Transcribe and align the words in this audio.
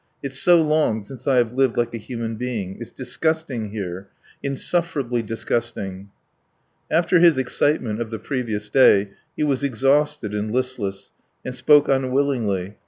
It's 0.23 0.39
so 0.39 0.59
long 0.59 1.03
since 1.03 1.27
I 1.27 1.35
have 1.35 1.53
lived 1.53 1.77
like 1.77 1.93
a 1.93 1.99
human 1.99 2.35
being. 2.35 2.75
It's 2.81 2.89
disgusting 2.89 3.69
here! 3.69 4.07
Insufferably 4.41 5.21
disgusting!" 5.21 6.09
After 6.89 7.19
his 7.19 7.37
excitement 7.37 8.01
of 8.01 8.09
the 8.09 8.17
previous 8.17 8.67
day 8.67 9.11
he 9.37 9.43
was 9.43 9.63
exhausted 9.63 10.33
and 10.33 10.51
listless, 10.51 11.11
and 11.45 11.53
spoke 11.53 11.87
unwillingly. 11.87 12.77